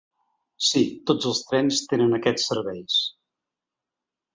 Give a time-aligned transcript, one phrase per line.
[0.67, 3.01] Si, tots els trens tenen aquests serveis.